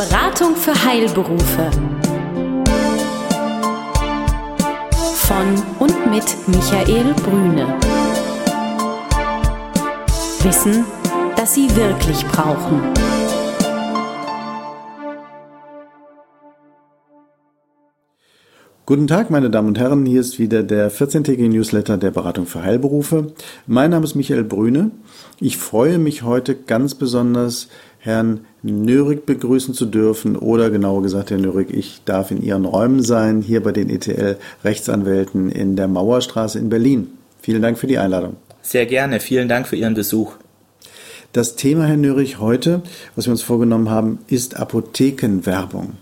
[0.00, 1.70] Beratung für Heilberufe.
[5.14, 7.78] Von und mit Michael Brüne.
[10.42, 10.86] Wissen,
[11.36, 12.80] das Sie wirklich brauchen.
[18.90, 20.04] Guten Tag, meine Damen und Herren.
[20.04, 23.34] Hier ist wieder der 14-tägige Newsletter der Beratung für Heilberufe.
[23.68, 24.90] Mein Name ist Michael Brüne.
[25.38, 27.68] Ich freue mich heute ganz besonders,
[28.00, 33.02] Herrn Nörig begrüßen zu dürfen oder genauer gesagt, Herr Nörig, ich darf in Ihren Räumen
[33.02, 37.08] sein, hier bei den ETL Rechtsanwälten in der Mauerstraße in Berlin.
[37.40, 38.36] Vielen Dank für die Einladung.
[38.62, 39.20] Sehr gerne.
[39.20, 40.32] Vielen Dank für Ihren Besuch.
[41.32, 42.82] Das Thema, Herr Nörig, heute,
[43.14, 45.92] was wir uns vorgenommen haben, ist Apothekenwerbung.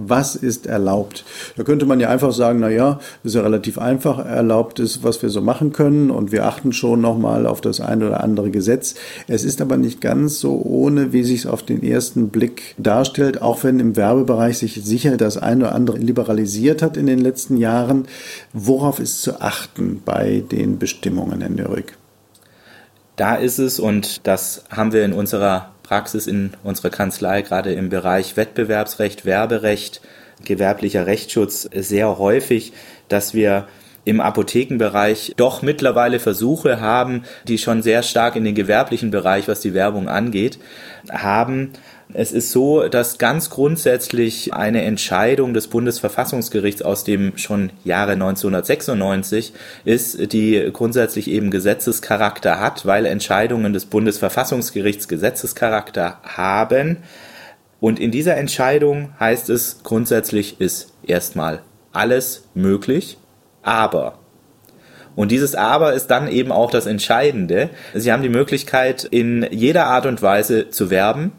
[0.00, 1.24] Was ist erlaubt?
[1.56, 4.24] Da könnte man ja einfach sagen, na ja, ist ja relativ einfach.
[4.24, 8.04] Erlaubt ist, was wir so machen können und wir achten schon nochmal auf das ein
[8.04, 8.94] oder andere Gesetz.
[9.26, 13.42] Es ist aber nicht ganz so ohne, wie sich es auf den ersten Blick darstellt,
[13.42, 17.56] auch wenn im Werbebereich sich sicher das ein oder andere liberalisiert hat in den letzten
[17.56, 18.06] Jahren.
[18.52, 21.98] Worauf ist zu achten bei den Bestimmungen, Herr Nörig?
[23.16, 27.88] Da ist es, und das haben wir in unserer Praxis in unserer Kanzlei, gerade im
[27.88, 30.02] Bereich Wettbewerbsrecht, Werberecht,
[30.44, 32.74] gewerblicher Rechtsschutz, sehr häufig,
[33.08, 33.66] dass wir
[34.04, 39.60] im Apothekenbereich doch mittlerweile Versuche haben, die schon sehr stark in den gewerblichen Bereich, was
[39.60, 40.58] die Werbung angeht,
[41.10, 41.72] haben,
[42.14, 49.52] es ist so, dass ganz grundsätzlich eine Entscheidung des Bundesverfassungsgerichts aus dem schon Jahre 1996
[49.84, 56.98] ist, die grundsätzlich eben Gesetzescharakter hat, weil Entscheidungen des Bundesverfassungsgerichts Gesetzescharakter haben.
[57.78, 61.60] Und in dieser Entscheidung heißt es, grundsätzlich ist erstmal
[61.92, 63.18] alles möglich,
[63.62, 64.18] aber
[65.14, 67.70] und dieses Aber ist dann eben auch das Entscheidende.
[67.92, 71.32] Sie haben die Möglichkeit, in jeder Art und Weise zu werben,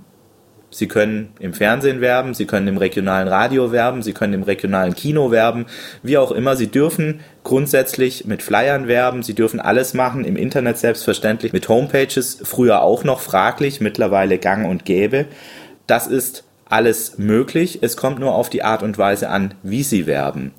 [0.72, 4.94] Sie können im Fernsehen werben, Sie können im regionalen Radio werben, Sie können im regionalen
[4.94, 5.66] Kino werben,
[6.04, 6.56] wie auch immer.
[6.56, 12.40] Sie dürfen grundsätzlich mit Flyern werben, Sie dürfen alles machen, im Internet selbstverständlich, mit Homepages,
[12.44, 15.26] früher auch noch fraglich, mittlerweile gang und gäbe.
[15.88, 17.80] Das ist alles möglich.
[17.82, 20.52] Es kommt nur auf die Art und Weise an, wie Sie werben.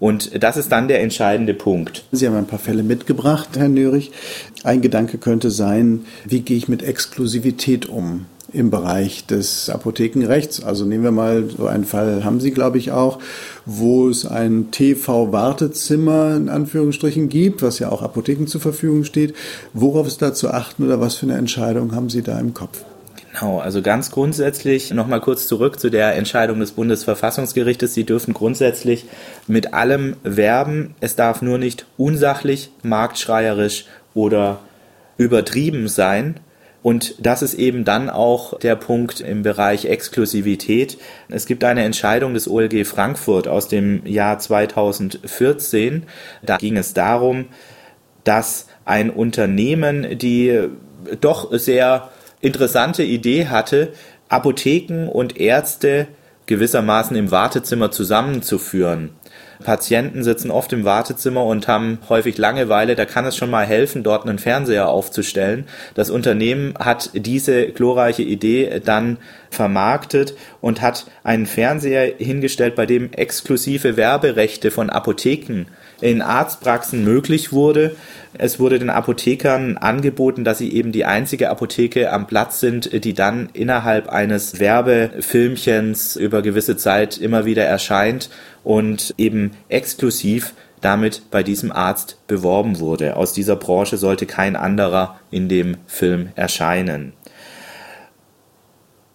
[0.00, 2.04] Und das ist dann der entscheidende Punkt.
[2.10, 4.10] Sie haben ein paar Fälle mitgebracht, Herr Nörig.
[4.64, 8.26] Ein Gedanke könnte sein, wie gehe ich mit Exklusivität um?
[8.54, 10.62] Im Bereich des Apothekenrechts.
[10.62, 13.18] Also nehmen wir mal so einen Fall, haben Sie, glaube ich, auch,
[13.66, 19.34] wo es ein TV-Wartezimmer in Anführungsstrichen gibt, was ja auch Apotheken zur Verfügung steht.
[19.72, 22.84] Worauf ist da zu achten oder was für eine Entscheidung haben Sie da im Kopf?
[23.32, 27.92] Genau, also ganz grundsätzlich nochmal kurz zurück zu der Entscheidung des Bundesverfassungsgerichtes.
[27.92, 29.06] Sie dürfen grundsätzlich
[29.48, 30.94] mit allem werben.
[31.00, 34.60] Es darf nur nicht unsachlich, marktschreierisch oder
[35.16, 36.38] übertrieben sein.
[36.84, 40.98] Und das ist eben dann auch der Punkt im Bereich Exklusivität.
[41.30, 46.02] Es gibt eine Entscheidung des OLG Frankfurt aus dem Jahr 2014.
[46.42, 47.46] Da ging es darum,
[48.24, 50.68] dass ein Unternehmen die
[51.22, 52.10] doch sehr
[52.42, 53.94] interessante Idee hatte,
[54.28, 56.06] Apotheken und Ärzte
[56.44, 59.14] gewissermaßen im Wartezimmer zusammenzuführen.
[59.64, 62.94] Patienten sitzen oft im Wartezimmer und haben häufig Langeweile.
[62.94, 65.66] Da kann es schon mal helfen, dort einen Fernseher aufzustellen.
[65.94, 69.18] Das Unternehmen hat diese glorreiche Idee dann
[69.50, 75.66] vermarktet und hat einen Fernseher hingestellt, bei dem exklusive Werberechte von Apotheken
[76.00, 77.96] in Arztpraxen möglich wurde.
[78.36, 83.14] Es wurde den Apothekern angeboten, dass sie eben die einzige Apotheke am Platz sind, die
[83.14, 88.30] dann innerhalb eines Werbefilmchens über gewisse Zeit immer wieder erscheint
[88.64, 93.16] und eben exklusiv damit bei diesem Arzt beworben wurde.
[93.16, 97.14] Aus dieser Branche sollte kein anderer in dem Film erscheinen.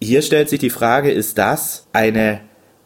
[0.02, 2.40] Hier stellt sich die Frage, ist das eine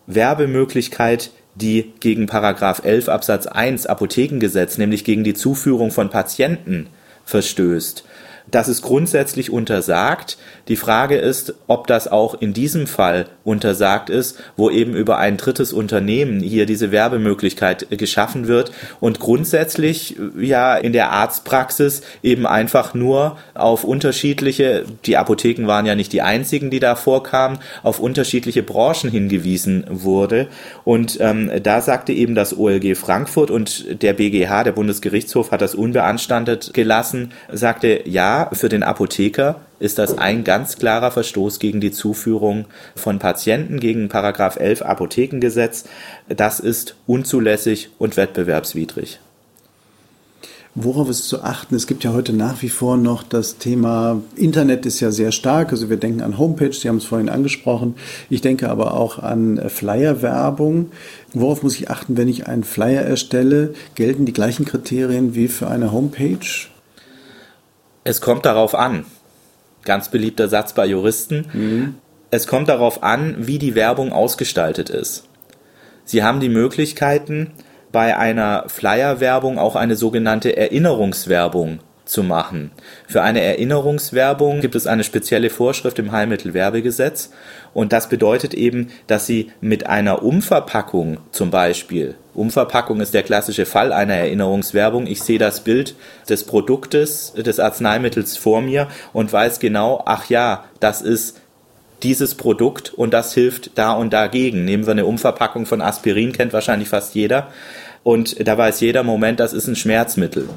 [0.07, 6.89] Werbemöglichkeit, die gegen Paragraph 11 Absatz 1 Apothekengesetz, nämlich gegen die Zuführung von Patienten
[7.25, 8.05] verstößt?
[8.51, 10.37] Das ist grundsätzlich untersagt.
[10.69, 15.37] Die Frage ist, ob das auch in diesem Fall untersagt ist, wo eben über ein
[15.39, 18.71] drittes Unternehmen hier diese Werbemöglichkeit geschaffen wird
[19.01, 25.95] und grundsätzlich ja in der Arztpraxis eben einfach nur auf unterschiedliche, die Apotheken waren ja
[25.95, 30.49] nicht die einzigen, die da vorkamen, auf unterschiedliche Branchen hingewiesen wurde.
[30.85, 35.75] Und ähm, da sagte eben das OLG Frankfurt und der BGH, der Bundesgerichtshof, hat das
[35.75, 41.93] unbeanstandet gelassen, sagte, ja, für den Apotheker ist das ein ganz klarer Verstoß gegen die
[41.93, 42.67] Zuführung
[42.97, 45.85] von Patienten, gegen Paragraph 11 Apothekengesetz.
[46.29, 49.21] Das ist unzulässig und wettbewerbswidrig.
[50.77, 51.77] Worauf ist zu achten?
[51.77, 55.71] Es gibt ja heute nach wie vor noch das Thema Internet ist ja sehr stark.
[55.71, 57.95] Also wir denken an Homepage, Sie haben es vorhin angesprochen.
[58.29, 60.91] Ich denke aber auch an Flyer-Werbung.
[61.33, 63.75] Worauf muss ich achten, wenn ich einen Flyer erstelle?
[63.95, 66.67] Gelten die gleichen Kriterien wie für eine Homepage?
[68.05, 69.07] Es kommt darauf an.
[69.83, 71.47] Ganz beliebter Satz bei Juristen.
[71.53, 71.95] Mhm.
[72.31, 75.29] Es kommt darauf an, wie die Werbung ausgestaltet ist.
[76.05, 77.53] Sie haben die Möglichkeiten,
[77.93, 82.71] bei einer Flyer-Werbung auch eine sogenannte Erinnerungswerbung zu machen.
[83.07, 87.31] Für eine Erinnerungswerbung gibt es eine spezielle Vorschrift im Heilmittelwerbegesetz
[87.73, 93.65] und das bedeutet eben, dass Sie mit einer Umverpackung zum Beispiel, Umverpackung ist der klassische
[93.65, 95.95] Fall einer Erinnerungswerbung, ich sehe das Bild
[96.29, 101.41] des Produktes, des Arzneimittels vor mir und weiß genau, ach ja, das ist
[102.03, 104.65] dieses Produkt und das hilft da und dagegen.
[104.65, 107.49] Nehmen wir eine Umverpackung von Aspirin, kennt wahrscheinlich fast jeder.
[108.03, 110.49] Und da weiß jeder Moment, das ist ein Schmerzmittel.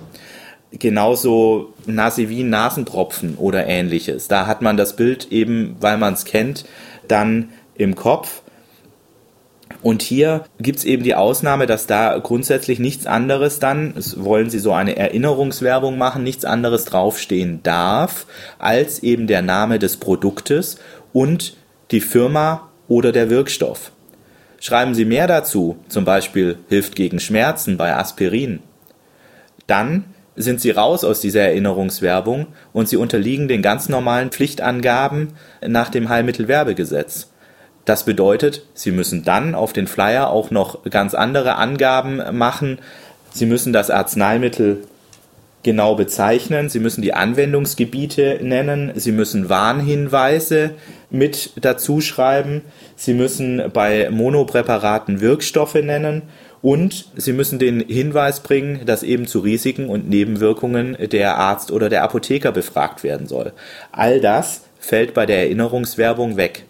[0.71, 4.27] Genauso Nasivin, Nasentropfen oder ähnliches.
[4.27, 6.65] Da hat man das Bild eben, weil man es kennt,
[7.07, 8.41] dann im Kopf.
[9.81, 14.59] Und hier gibt es eben die Ausnahme, dass da grundsätzlich nichts anderes dann, wollen Sie
[14.59, 18.25] so eine Erinnerungswerbung machen, nichts anderes draufstehen darf,
[18.59, 20.79] als eben der Name des Produktes
[21.13, 21.55] und
[21.91, 23.91] die Firma oder der Wirkstoff.
[24.59, 28.59] Schreiben Sie mehr dazu, zum Beispiel hilft gegen Schmerzen bei Aspirin,
[29.67, 30.05] dann
[30.37, 35.33] sind Sie raus aus dieser Erinnerungswerbung und Sie unterliegen den ganz normalen Pflichtangaben
[35.65, 37.31] nach dem Heilmittelwerbegesetz.
[37.85, 42.79] Das bedeutet, Sie müssen dann auf den Flyer auch noch ganz andere Angaben machen.
[43.33, 44.83] Sie müssen das Arzneimittel
[45.63, 50.71] genau bezeichnen, Sie müssen die Anwendungsgebiete nennen, Sie müssen Warnhinweise
[51.09, 52.61] mit dazu schreiben,
[52.95, 56.23] Sie müssen bei Monopräparaten Wirkstoffe nennen
[56.61, 61.89] und Sie müssen den Hinweis bringen, dass eben zu Risiken und Nebenwirkungen der Arzt oder
[61.89, 63.53] der Apotheker befragt werden soll.
[63.91, 66.65] All das fällt bei der Erinnerungswerbung weg.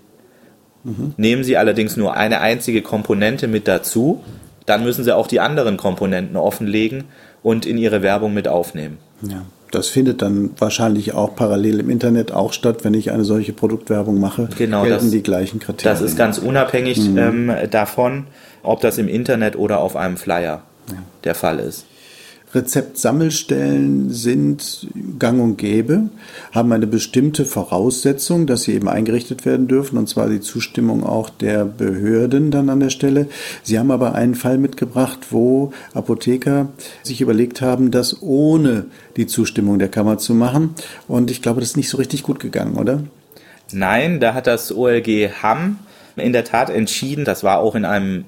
[0.84, 1.14] Mhm.
[1.18, 4.24] Nehmen Sie allerdings nur eine einzige Komponente mit dazu,
[4.66, 7.06] dann müssen Sie auch die anderen Komponenten offenlegen
[7.48, 8.98] und in ihre Werbung mit aufnehmen.
[9.22, 13.54] Ja, das findet dann wahrscheinlich auch parallel im Internet auch statt, wenn ich eine solche
[13.54, 14.50] Produktwerbung mache.
[14.58, 15.98] Genau, gelten das, die gleichen Kriterien.
[15.98, 17.18] Das ist ganz unabhängig mhm.
[17.18, 18.28] ähm, davon,
[18.64, 20.98] ob das im Internet oder auf einem Flyer ja.
[21.24, 21.86] der Fall ist.
[22.54, 24.88] Rezeptsammelstellen sind
[25.20, 26.10] gang und gäbe,
[26.54, 31.30] haben eine bestimmte Voraussetzung, dass sie eben eingerichtet werden dürfen, und zwar die Zustimmung auch
[31.30, 33.28] der Behörden dann an der Stelle.
[33.64, 36.70] Sie haben aber einen Fall mitgebracht, wo Apotheker
[37.04, 38.86] sich überlegt haben, das ohne
[39.18, 40.74] die Zustimmung der Kammer zu machen.
[41.10, 43.04] Und ich glaube, das ist nicht so richtig gut gegangen, oder?
[43.74, 45.80] Nein, da hat das OLG Hamm
[46.16, 48.26] in der Tat entschieden, das war auch in einem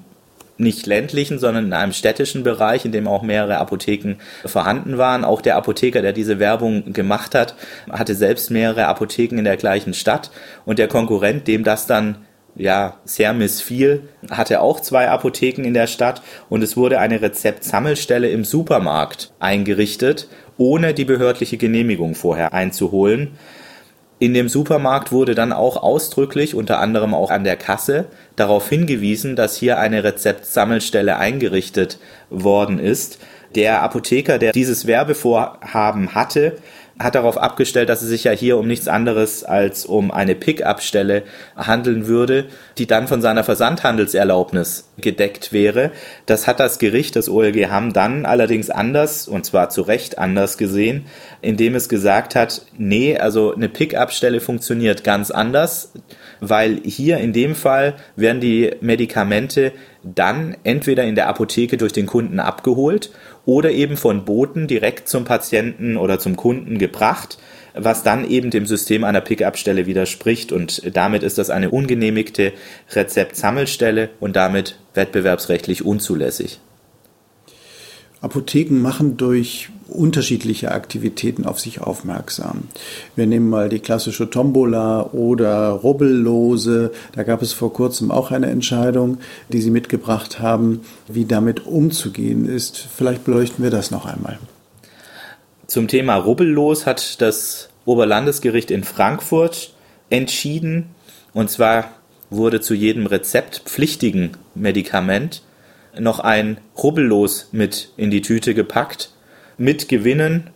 [0.60, 5.24] nicht ländlichen, sondern in einem städtischen Bereich, in dem auch mehrere Apotheken vorhanden waren.
[5.24, 7.54] Auch der Apotheker, der diese Werbung gemacht hat,
[7.90, 10.30] hatte selbst mehrere Apotheken in der gleichen Stadt.
[10.64, 12.16] Und der Konkurrent, dem das dann
[12.56, 18.28] ja, sehr missfiel, hatte auch zwei Apotheken in der Stadt und es wurde eine Rezeptsammelstelle
[18.28, 23.38] im Supermarkt eingerichtet, ohne die behördliche Genehmigung vorher einzuholen.
[24.20, 28.04] In dem Supermarkt wurde dann auch ausdrücklich, unter anderem auch an der Kasse,
[28.36, 33.18] darauf hingewiesen, dass hier eine Rezeptsammelstelle eingerichtet worden ist.
[33.54, 36.58] Der Apotheker, der dieses Werbevorhaben hatte,
[37.00, 41.22] hat darauf abgestellt, dass es sich ja hier um nichts anderes als um eine Pick-up-Stelle
[41.56, 42.44] handeln würde,
[42.76, 45.92] die dann von seiner Versandhandelserlaubnis gedeckt wäre.
[46.26, 50.58] Das hat das Gericht, das OLG Hamm, dann allerdings anders, und zwar zu Recht anders
[50.58, 51.06] gesehen,
[51.40, 55.92] indem es gesagt hat, nee, also eine Pick-up-Stelle funktioniert ganz anders,
[56.40, 62.06] weil hier in dem Fall werden die Medikamente dann entweder in der Apotheke durch den
[62.06, 63.10] Kunden abgeholt
[63.50, 67.36] oder eben von Boten direkt zum Patienten oder zum Kunden gebracht,
[67.74, 72.52] was dann eben dem System einer Pickup-Stelle widerspricht und damit ist das eine ungenehmigte
[72.92, 76.60] Rezeptsammelstelle und damit wettbewerbsrechtlich unzulässig.
[78.20, 82.68] Apotheken machen durch unterschiedliche Aktivitäten auf sich aufmerksam.
[83.16, 86.92] Wir nehmen mal die klassische Tombola oder Rubbellose.
[87.12, 89.18] Da gab es vor kurzem auch eine Entscheidung,
[89.48, 92.78] die Sie mitgebracht haben, wie damit umzugehen ist.
[92.78, 94.38] Vielleicht beleuchten wir das noch einmal.
[95.66, 99.72] Zum Thema Rubbellos hat das Oberlandesgericht in Frankfurt
[100.08, 100.86] entschieden.
[101.32, 101.90] Und zwar
[102.30, 105.42] wurde zu jedem rezeptpflichtigen Medikament
[105.98, 109.10] noch ein Rubbellos mit in die Tüte gepackt,
[109.60, 110.48] mit Gewinnen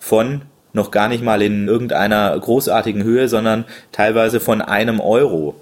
[0.00, 5.54] von noch gar nicht mal in irgendeiner großartigen Höhe, sondern teilweise von einem Euro.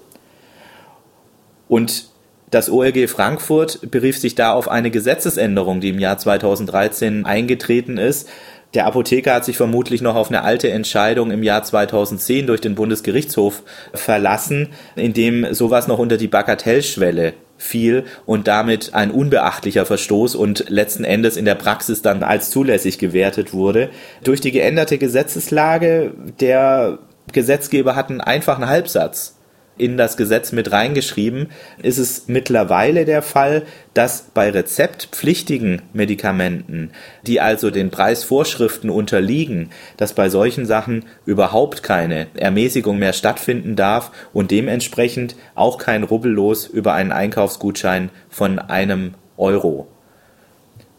[1.67, 2.09] Und
[2.49, 8.29] Das OLG Frankfurt berief sich da auf eine Gesetzesänderung, die im Jahr 2013 eingetreten ist.
[8.73, 12.75] Der Apotheker hat sich vermutlich noch auf eine alte Entscheidung im Jahr 2010 durch den
[12.75, 20.35] Bundesgerichtshof verlassen, in dem sowas noch unter die Bagatellschwelle fiel und damit ein unbeachtlicher Verstoß
[20.35, 23.89] und letzten Endes in der Praxis dann als zulässig gewertet wurde.
[24.23, 26.99] Durch die geänderte Gesetzeslage der
[27.31, 29.36] Gesetzgeber hat einen einfachen Halbsatz
[29.77, 31.47] in das Gesetz mit reingeschrieben,
[31.81, 36.91] ist es mittlerweile der Fall, dass bei rezeptpflichtigen Medikamenten,
[37.25, 44.11] die also den Preisvorschriften unterliegen, dass bei solchen Sachen überhaupt keine Ermäßigung mehr stattfinden darf
[44.33, 49.87] und dementsprechend auch kein Rubbellos über einen Einkaufsgutschein von einem Euro.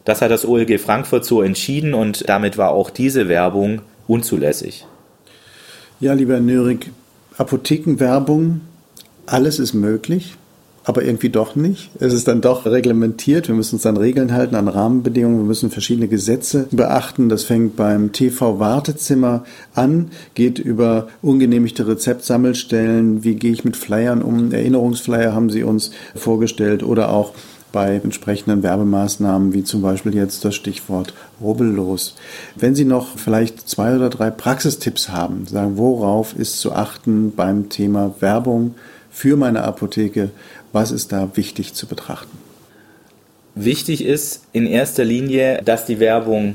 [0.05, 4.87] Das hat das OLG Frankfurt so entschieden und damit war auch diese Werbung unzulässig.
[6.01, 6.91] Ja, lieber Nörig,
[7.37, 8.63] Apothekenwerbung,
[9.33, 10.37] alles ist möglich,
[10.85, 11.91] aber irgendwie doch nicht.
[12.01, 13.49] Es ist dann doch reglementiert.
[13.49, 15.41] Wir müssen uns an Regeln halten, an Rahmenbedingungen.
[15.41, 17.29] Wir müssen verschiedene Gesetze beachten.
[17.29, 19.45] Das fängt beim TV-Wartezimmer
[19.75, 23.23] an, geht über ungenehmigte Rezeptsammelstellen.
[23.23, 24.51] Wie gehe ich mit Flyern um?
[24.51, 27.35] Erinnerungsflyer haben Sie uns vorgestellt oder auch
[27.71, 32.15] bei entsprechenden Werbemaßnahmen, wie zum Beispiel jetzt das Stichwort rubbellos.
[32.57, 37.69] Wenn Sie noch vielleicht zwei oder drei Praxistipps haben, sagen, worauf ist zu achten beim
[37.69, 38.75] Thema Werbung
[39.11, 40.31] für meine Apotheke,
[40.73, 42.39] was ist da wichtig zu betrachten?
[43.55, 46.55] Wichtig ist in erster Linie, dass die Werbung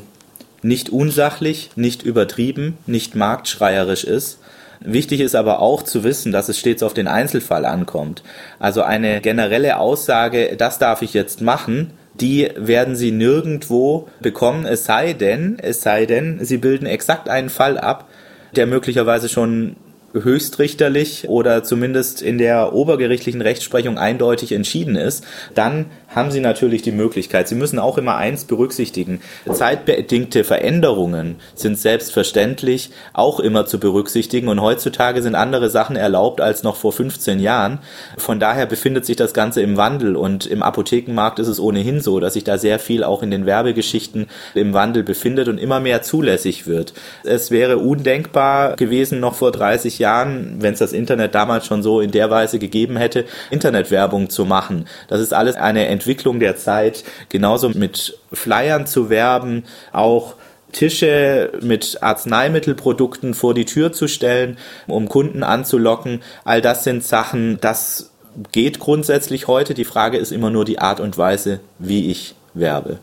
[0.62, 4.40] nicht unsachlich, nicht übertrieben, nicht marktschreierisch ist,
[4.86, 8.22] Wichtig ist aber auch zu wissen, dass es stets auf den Einzelfall ankommt.
[8.60, 14.84] Also eine generelle Aussage, das darf ich jetzt machen, die werden Sie nirgendwo bekommen, es
[14.86, 18.10] sei denn, es sei denn, Sie bilden exakt einen Fall ab,
[18.56, 19.78] der möglicherweise schon
[20.14, 26.92] höchstrichterlich oder zumindest in der obergerichtlichen Rechtsprechung eindeutig entschieden ist, dann haben Sie natürlich die
[26.92, 27.48] Möglichkeit.
[27.48, 29.22] Sie müssen auch immer eins berücksichtigen.
[29.52, 36.64] Zeitbedingte Veränderungen sind selbstverständlich auch immer zu berücksichtigen und heutzutage sind andere Sachen erlaubt als
[36.64, 37.80] noch vor 15 Jahren.
[38.18, 42.20] Von daher befindet sich das Ganze im Wandel und im Apothekenmarkt ist es ohnehin so,
[42.20, 46.02] dass sich da sehr viel auch in den Werbegeschichten im Wandel befindet und immer mehr
[46.02, 46.94] zulässig wird.
[47.24, 52.02] Es wäre undenkbar gewesen noch vor 30 Jahren, wenn es das Internet damals schon so
[52.02, 54.86] in der Weise gegeben hätte, Internetwerbung zu machen.
[55.08, 60.36] Das ist alles eine Entwicklung Entwicklung der Zeit, genauso mit Flyern zu werben, auch
[60.74, 64.58] Tische mit Arzneimittelprodukten vor die Tür zu stellen,
[64.88, 66.22] um Kunden anzulocken.
[66.44, 68.12] All das sind Sachen, das
[68.52, 69.76] geht grundsätzlich heute.
[69.76, 73.00] Die Frage ist immer nur die Art und Weise, wie ich werbe.